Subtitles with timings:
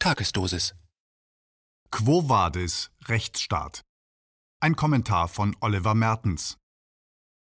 [0.00, 0.76] Tagesdosis.
[1.90, 3.82] Quo vadis, Rechtsstaat.
[4.60, 6.56] Ein Kommentar von Oliver Mertens.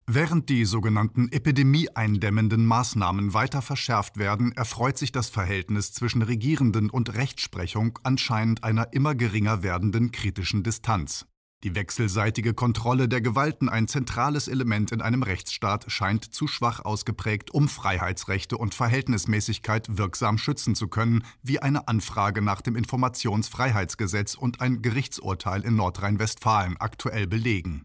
[0.06, 7.12] Während die sogenannten epidemieeindämmenden Maßnahmen weiter verschärft werden, erfreut sich das Verhältnis zwischen Regierenden und
[7.12, 11.26] Rechtsprechung anscheinend einer immer geringer werdenden kritischen Distanz.
[11.66, 17.50] Die wechselseitige Kontrolle der Gewalten, ein zentrales Element in einem Rechtsstaat, scheint zu schwach ausgeprägt,
[17.50, 24.60] um Freiheitsrechte und Verhältnismäßigkeit wirksam schützen zu können, wie eine Anfrage nach dem Informationsfreiheitsgesetz und
[24.60, 27.84] ein Gerichtsurteil in Nordrhein-Westfalen aktuell belegen.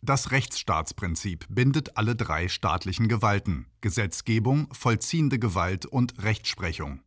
[0.00, 7.02] Das Rechtsstaatsprinzip bindet alle drei staatlichen Gewalten Gesetzgebung, vollziehende Gewalt und Rechtsprechung.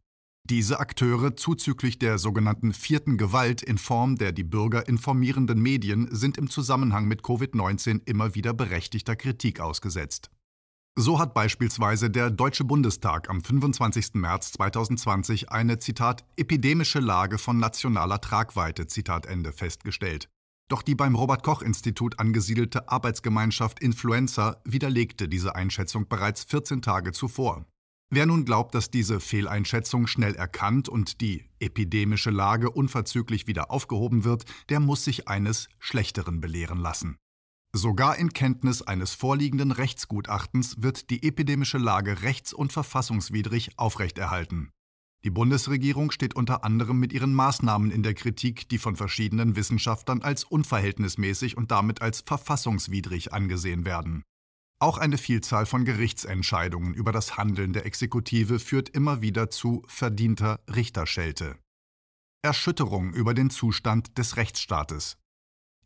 [0.48, 6.38] Diese Akteure zuzüglich der sogenannten vierten Gewalt in Form der die Bürger informierenden Medien sind
[6.38, 10.30] im Zusammenhang mit Covid-19 immer wieder berechtigter Kritik ausgesetzt.
[10.96, 14.14] So hat beispielsweise der Deutsche Bundestag am 25.
[14.14, 20.30] März 2020 eine Zitat epidemische Lage von nationaler Tragweite Zitat Ende festgestellt.
[20.68, 27.14] Doch die beim Robert Koch Institut angesiedelte Arbeitsgemeinschaft Influenza widerlegte diese Einschätzung bereits 14 Tage
[27.14, 27.66] zuvor.
[28.16, 34.24] Wer nun glaubt, dass diese Fehleinschätzung schnell erkannt und die epidemische Lage unverzüglich wieder aufgehoben
[34.24, 37.18] wird, der muss sich eines Schlechteren belehren lassen.
[37.74, 44.72] Sogar in Kenntnis eines vorliegenden Rechtsgutachtens wird die epidemische Lage rechts- und verfassungswidrig aufrechterhalten.
[45.26, 50.22] Die Bundesregierung steht unter anderem mit ihren Maßnahmen in der Kritik, die von verschiedenen Wissenschaftlern
[50.22, 54.24] als unverhältnismäßig und damit als verfassungswidrig angesehen werden.
[54.80, 60.60] Auch eine Vielzahl von Gerichtsentscheidungen über das Handeln der Exekutive führt immer wieder zu verdienter
[60.68, 61.58] Richterschelte.
[62.42, 65.18] Erschütterung über den Zustand des Rechtsstaates.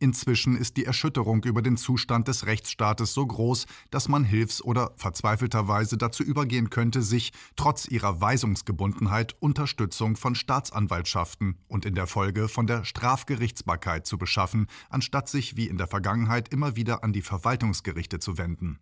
[0.02, 4.94] Inzwischen ist die Erschütterung über den Zustand des Rechtsstaates so groß, dass man hilfs- oder
[4.96, 12.48] verzweifelterweise dazu übergehen könnte, sich, trotz ihrer Weisungsgebundenheit, Unterstützung von Staatsanwaltschaften und in der Folge
[12.48, 17.20] von der Strafgerichtsbarkeit zu beschaffen, anstatt sich wie in der Vergangenheit immer wieder an die
[17.20, 18.78] Verwaltungsgerichte zu wenden.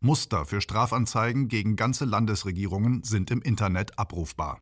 [0.00, 4.58] Muster für Strafanzeigen gegen ganze Landesregierungen sind im Internet abrufbar.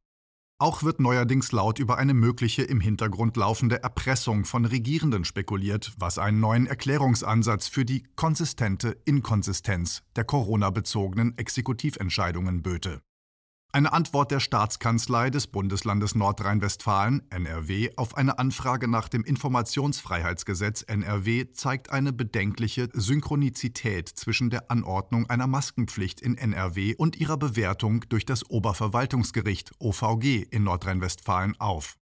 [0.59, 6.19] Auch wird neuerdings laut über eine mögliche im Hintergrund laufende Erpressung von Regierenden spekuliert, was
[6.19, 13.03] einen neuen Erklärungsansatz für die konsistente Inkonsistenz der Corona-bezogenen Exekutiventscheidungen böte.
[13.72, 21.53] Eine Antwort der Staatskanzlei des Bundeslandes Nordrhein-Westfalen NRW auf eine Anfrage nach dem Informationsfreiheitsgesetz NRW
[21.53, 28.25] zeigt eine bedenkliche Synchronizität zwischen der Anordnung einer Maskenpflicht in NRW und ihrer Bewertung durch
[28.25, 31.97] das Oberverwaltungsgericht OVG in Nordrhein-Westfalen auf.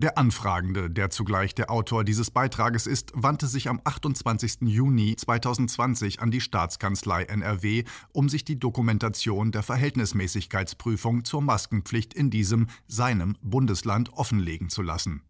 [0.00, 4.58] Der Anfragende, der zugleich der Autor dieses Beitrages ist, wandte sich am 28.
[4.60, 7.82] Juni 2020 an die Staatskanzlei NRW,
[8.12, 15.24] um sich die Dokumentation der Verhältnismäßigkeitsprüfung zur Maskenpflicht in diesem seinem Bundesland offenlegen zu lassen.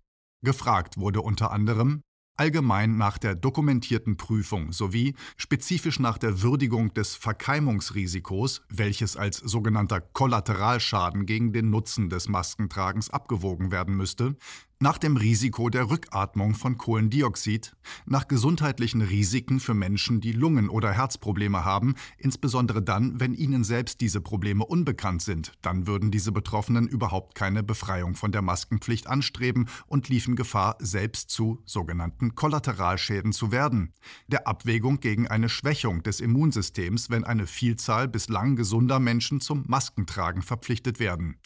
[0.44, 2.02] Gefragt wurde unter anderem
[2.38, 10.00] allgemein nach der dokumentierten Prüfung sowie spezifisch nach der Würdigung des Verkeimungsrisikos, welches als sogenannter
[10.00, 14.36] Kollateralschaden gegen den Nutzen des Maskentragens abgewogen werden müsste,
[14.80, 17.74] nach dem Risiko der Rückatmung von Kohlendioxid,
[18.06, 24.00] nach gesundheitlichen Risiken für Menschen, die Lungen- oder Herzprobleme haben, insbesondere dann, wenn ihnen selbst
[24.00, 29.68] diese Probleme unbekannt sind, dann würden diese Betroffenen überhaupt keine Befreiung von der Maskenpflicht anstreben
[29.86, 33.92] und liefen Gefahr, selbst zu sogenannten Kollateralschäden zu werden,
[34.28, 40.42] der Abwägung gegen eine Schwächung des Immunsystems, wenn eine Vielzahl bislang gesunder Menschen zum Maskentragen
[40.42, 41.36] verpflichtet werden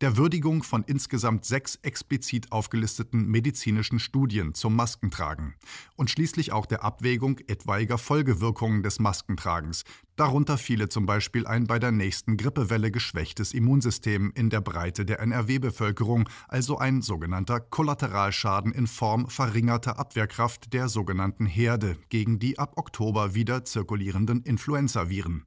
[0.00, 5.54] der Würdigung von insgesamt sechs explizit aufgelisteten medizinischen Studien zum Maskentragen
[5.96, 9.84] und schließlich auch der Abwägung etwaiger Folgewirkungen des Maskentragens.
[10.16, 15.20] Darunter fiele zum Beispiel ein bei der nächsten Grippewelle geschwächtes Immunsystem in der Breite der
[15.20, 22.74] NRW-Bevölkerung, also ein sogenannter Kollateralschaden in Form verringerter Abwehrkraft der sogenannten Herde gegen die ab
[22.76, 25.44] Oktober wieder zirkulierenden Influenzaviren.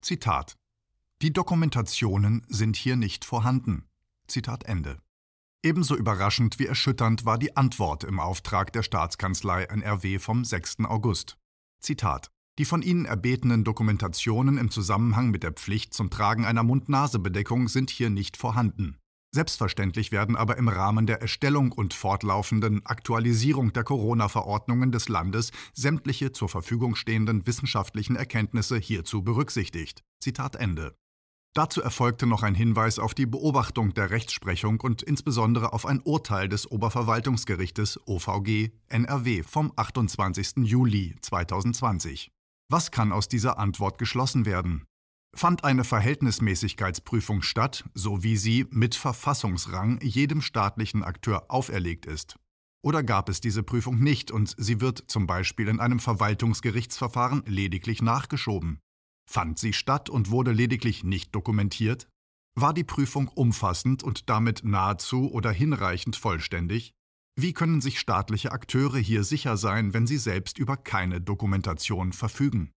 [0.00, 0.56] Zitat
[1.24, 3.86] die Dokumentationen sind hier nicht vorhanden.
[4.28, 4.98] Zitat Ende.
[5.62, 10.80] Ebenso überraschend wie erschütternd war die Antwort im Auftrag der Staatskanzlei NRW vom 6.
[10.80, 11.38] August.
[11.80, 17.68] Zitat die von Ihnen erbetenen Dokumentationen im Zusammenhang mit der Pflicht zum Tragen einer Mund-Nase-Bedeckung
[17.68, 18.98] sind hier nicht vorhanden.
[19.34, 26.32] Selbstverständlich werden aber im Rahmen der Erstellung und fortlaufenden Aktualisierung der Corona-Verordnungen des Landes sämtliche
[26.32, 30.04] zur Verfügung stehenden wissenschaftlichen Erkenntnisse hierzu berücksichtigt.
[30.20, 30.94] Zitat Ende.
[31.54, 36.48] Dazu erfolgte noch ein Hinweis auf die Beobachtung der Rechtsprechung und insbesondere auf ein Urteil
[36.48, 40.64] des Oberverwaltungsgerichtes OVG NRW vom 28.
[40.64, 42.32] Juli 2020.
[42.68, 44.84] Was kann aus dieser Antwort geschlossen werden?
[45.36, 52.34] Fand eine Verhältnismäßigkeitsprüfung statt, so wie sie mit Verfassungsrang jedem staatlichen Akteur auferlegt ist?
[52.82, 58.02] Oder gab es diese Prüfung nicht und sie wird zum Beispiel in einem Verwaltungsgerichtsverfahren lediglich
[58.02, 58.80] nachgeschoben?
[59.26, 62.08] Fand sie statt und wurde lediglich nicht dokumentiert?
[62.56, 66.92] War die Prüfung umfassend und damit nahezu oder hinreichend vollständig?
[67.36, 72.70] Wie können sich staatliche Akteure hier sicher sein, wenn sie selbst über keine Dokumentation verfügen?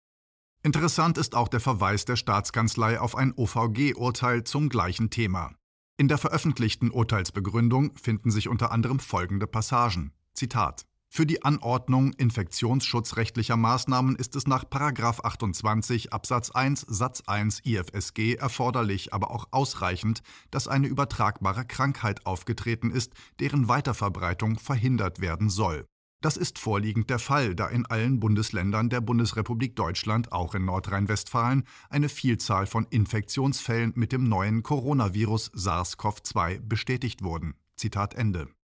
[0.63, 5.55] Interessant ist auch der Verweis der Staatskanzlei auf ein OVG-Urteil zum gleichen Thema.
[5.99, 10.13] In der veröffentlichten Urteilsbegründung finden sich unter anderem folgende Passagen.
[10.33, 18.35] Zitat für die Anordnung infektionsschutzrechtlicher Maßnahmen ist es nach 28 Absatz 1 Satz 1 IFSG
[18.35, 20.21] erforderlich, aber auch ausreichend,
[20.51, 25.87] dass eine übertragbare Krankheit aufgetreten ist, deren Weiterverbreitung verhindert werden soll.
[26.21, 31.65] Das ist vorliegend der Fall, da in allen Bundesländern der Bundesrepublik Deutschland, auch in Nordrhein-Westfalen,
[31.89, 37.55] eine Vielzahl von Infektionsfällen mit dem neuen Coronavirus SARS-CoV-2 bestätigt wurden.
[37.75, 38.56] Zitat Ende.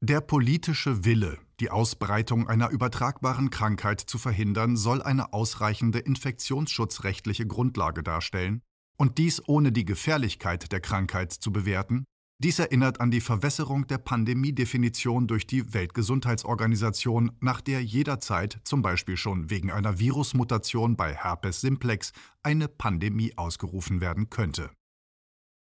[0.00, 8.04] Der politische Wille, die Ausbreitung einer übertragbaren Krankheit zu verhindern, soll eine ausreichende infektionsschutzrechtliche Grundlage
[8.04, 8.62] darstellen,
[8.96, 12.04] und dies ohne die Gefährlichkeit der Krankheit zu bewerten.
[12.40, 19.16] Dies erinnert an die Verwässerung der Pandemiedefinition durch die Weltgesundheitsorganisation, nach der jederzeit, zum Beispiel
[19.16, 22.12] schon wegen einer Virusmutation bei Herpes simplex,
[22.44, 24.70] eine Pandemie ausgerufen werden könnte.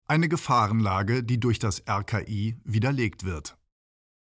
[0.06, 3.57] Eine Gefahrenlage, die durch das RKI widerlegt wird.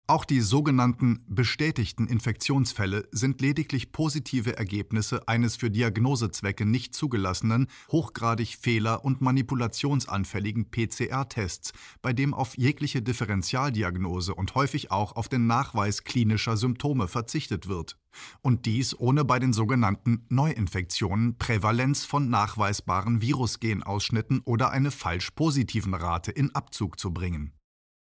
[0.08, 8.56] Auch die sogenannten bestätigten Infektionsfälle sind lediglich positive Ergebnisse eines für Diagnosezwecke nicht zugelassenen, hochgradig
[8.56, 11.72] fehler- und manipulationsanfälligen PCR-Tests,
[12.02, 17.98] bei dem auf jegliche Differentialdiagnose und häufig auch auf den Nachweis klinischer Symptome verzichtet wird.
[18.42, 25.94] Und dies ohne bei den sogenannten Neuinfektionen Prävalenz von nachweisbaren Virusgenausschnitten oder eine falsch positiven
[25.94, 27.54] Rate in Abzug zu bringen.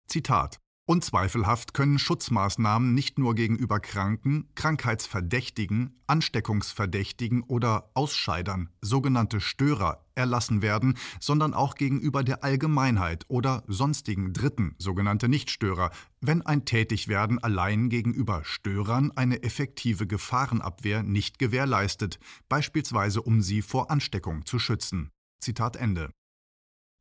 [0.05, 0.59] Zitat
[0.89, 10.97] Unzweifelhaft können Schutzmaßnahmen nicht nur gegenüber Kranken, Krankheitsverdächtigen, Ansteckungsverdächtigen oder Ausscheidern, sogenannte Störer, erlassen werden,
[11.19, 15.91] sondern auch gegenüber der Allgemeinheit oder sonstigen Dritten, sogenannte Nichtstörer,
[16.21, 22.17] wenn ein Tätigwerden allein gegenüber Störern eine effektive Gefahrenabwehr nicht gewährleistet,
[22.49, 25.11] beispielsweise um sie vor Ansteckung zu schützen.
[25.39, 26.09] Zitat Ende.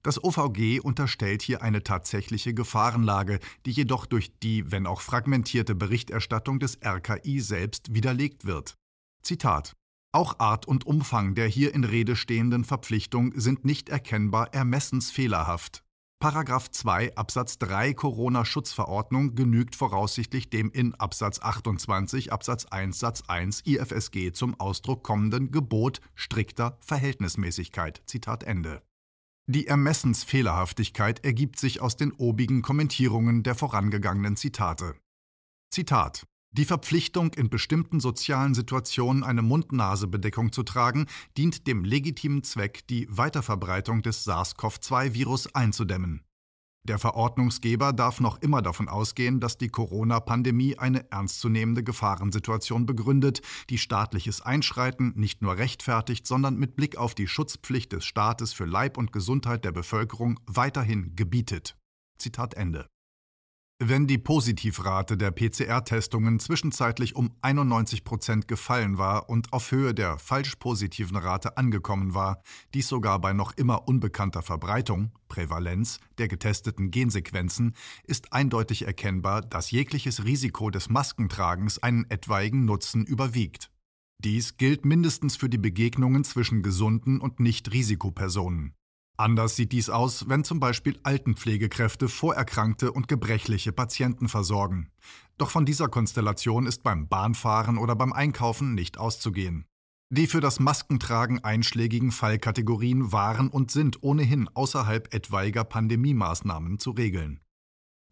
[0.03, 6.61] Das OVG unterstellt hier eine tatsächliche Gefahrenlage, die jedoch durch die, wenn auch fragmentierte Berichterstattung
[6.61, 8.75] des RKI selbst widerlegt wird.
[9.23, 9.75] Zitat
[10.13, 15.85] auch Art und Umfang der hier in Rede stehenden Verpflichtung sind nicht erkennbar ermessensfehlerhaft.
[16.19, 23.63] Paragraph 2 Absatz 3 Corona-Schutzverordnung genügt voraussichtlich dem in Absatz 28 Absatz 1 Satz 1
[23.67, 28.03] IFSG zum Ausdruck kommenden Gebot strikter Verhältnismäßigkeit.
[28.07, 28.83] Zitat Ende.
[29.51, 34.95] Die Ermessensfehlerhaftigkeit ergibt sich aus den obigen Kommentierungen der vorangegangenen Zitate.
[35.71, 41.07] Zitat die Verpflichtung, in bestimmten sozialen Situationen eine Mund-Nase-Bedeckung zu tragen,
[41.37, 46.23] dient dem legitimen Zweck, die Weiterverbreitung des SARS-CoV-2-Virus einzudämmen.
[46.89, 53.77] Der Verordnungsgeber darf noch immer davon ausgehen, dass die Corona-Pandemie eine ernstzunehmende Gefahrensituation begründet, die
[53.77, 58.97] staatliches Einschreiten nicht nur rechtfertigt, sondern mit Blick auf die Schutzpflicht des Staates für Leib
[58.97, 61.77] und Gesundheit der Bevölkerung weiterhin gebietet.
[62.17, 62.89] Zitat Ende.
[63.81, 70.19] Wenn die Positivrate der PCR-Testungen zwischenzeitlich um 91 Prozent gefallen war und auf Höhe der
[70.19, 72.43] falsch positiven Rate angekommen war,
[72.75, 79.71] dies sogar bei noch immer unbekannter Verbreitung, Prävalenz, der getesteten Gensequenzen, ist eindeutig erkennbar, dass
[79.71, 83.71] jegliches Risiko des Maskentragens einen etwaigen Nutzen überwiegt.
[84.19, 88.75] Dies gilt mindestens für die Begegnungen zwischen gesunden und Nicht-Risikopersonen.
[89.21, 94.93] Anders sieht dies aus, wenn zum Beispiel Altenpflegekräfte vorerkrankte und gebrechliche Patienten versorgen.
[95.39, 99.67] Doch von dieser Konstellation ist beim Bahnfahren oder beim Einkaufen nicht auszugehen.
[100.11, 107.41] Die für das Maskentragen einschlägigen Fallkategorien waren und sind ohnehin außerhalb etwaiger Pandemiemaßnahmen zu regeln.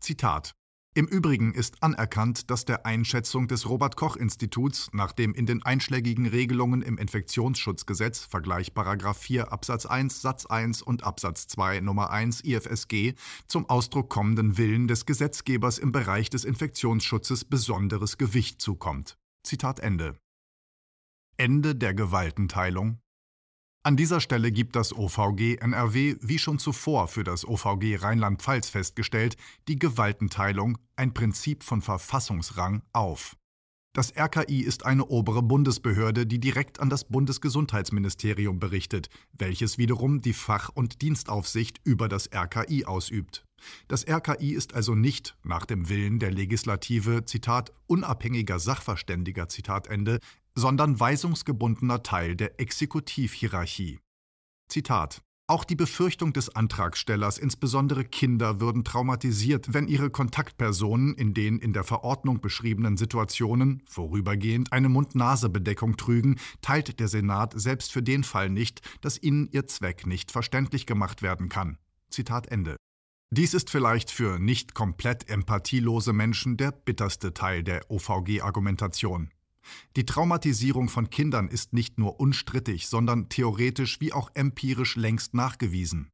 [0.00, 0.55] Zitat
[0.96, 5.62] im Übrigen ist anerkannt, dass der Einschätzung des Robert Koch Instituts nach dem in den
[5.62, 12.44] einschlägigen Regelungen im Infektionsschutzgesetz Vergleich 4 Absatz 1 Satz 1 und Absatz 2 Nummer 1
[12.44, 13.12] IFSG
[13.46, 19.18] zum Ausdruck kommenden Willen des Gesetzgebers im Bereich des Infektionsschutzes besonderes Gewicht zukommt.
[19.42, 20.18] Zitat Ende.
[21.36, 23.00] Ende der Gewaltenteilung
[23.86, 29.36] an dieser Stelle gibt das OVG NRW wie schon zuvor für das OVG Rheinland-Pfalz festgestellt
[29.68, 33.36] die Gewaltenteilung, ein Prinzip von Verfassungsrang, auf.
[33.92, 40.32] Das RKI ist eine obere Bundesbehörde, die direkt an das Bundesgesundheitsministerium berichtet, welches wiederum die
[40.32, 43.44] Fach- und Dienstaufsicht über das RKI ausübt.
[43.86, 50.18] Das RKI ist also nicht nach dem Willen der Legislative, Zitat, unabhängiger Sachverständiger, Zitat Ende,
[50.56, 54.00] sondern weisungsgebundener Teil der Exekutivhierarchie.
[54.68, 61.60] Zitat auch die Befürchtung des Antragstellers, insbesondere Kinder, würden traumatisiert, wenn ihre Kontaktpersonen in den
[61.60, 68.24] in der Verordnung beschriebenen Situationen vorübergehend eine Mund-Nase-Bedeckung trügen, teilt der Senat selbst für den
[68.24, 71.78] Fall nicht, dass ihnen ihr Zweck nicht verständlich gemacht werden kann.
[72.10, 72.74] Zitat Ende.
[73.30, 79.30] Dies ist vielleicht für nicht komplett empathielose Menschen der bitterste Teil der OVG-Argumentation.
[79.96, 86.10] Die Traumatisierung von Kindern ist nicht nur unstrittig, sondern theoretisch wie auch empirisch längst nachgewiesen.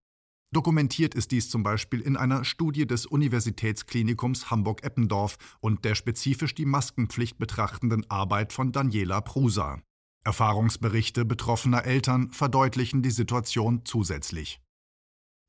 [0.52, 6.66] Dokumentiert ist dies zum Beispiel in einer Studie des Universitätsklinikums Hamburg-Eppendorf und der spezifisch die
[6.66, 9.80] Maskenpflicht betrachtenden Arbeit von Daniela Prusa.
[10.24, 14.60] Erfahrungsberichte betroffener Eltern verdeutlichen die Situation zusätzlich.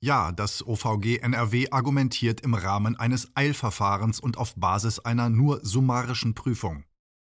[0.02, 6.34] Ja, das OVG NRW argumentiert im Rahmen eines Eilverfahrens und auf Basis einer nur summarischen
[6.34, 6.86] Prüfung.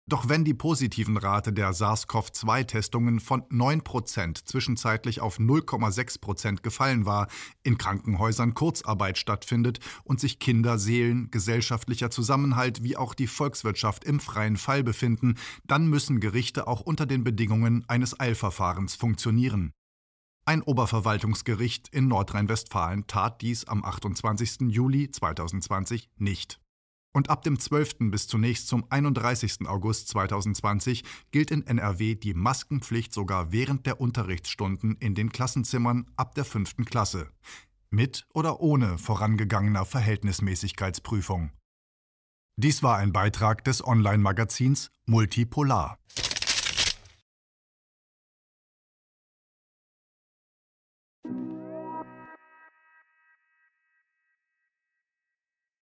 [0.09, 7.29] Doch wenn die positiven Rate der SARS-CoV-2-Testungen von 9% zwischenzeitlich auf 0,6% gefallen war,
[7.62, 14.19] in Krankenhäusern Kurzarbeit stattfindet und sich Kinder, Seelen, gesellschaftlicher Zusammenhalt wie auch die Volkswirtschaft im
[14.19, 15.35] freien Fall befinden,
[15.67, 19.73] dann müssen Gerichte auch unter den Bedingungen eines Eilverfahrens funktionieren.
[20.47, 24.71] Ein Oberverwaltungsgericht in Nordrhein-Westfalen tat dies am 28.
[24.71, 26.59] Juli 2020 nicht.
[27.15, 28.11] Und ab dem 12.
[28.11, 29.67] bis zunächst zum 31.
[29.67, 36.35] August 2020 gilt in NRW die Maskenpflicht sogar während der Unterrichtsstunden in den Klassenzimmern ab
[36.35, 36.85] der 5.
[36.85, 37.31] Klasse.
[37.91, 41.53] Mit oder ohne vorangegangener Verhältnismäßigkeitsprüfung.
[42.57, 45.99] Dies war ein Beitrag des Online-Magazins Multipolar.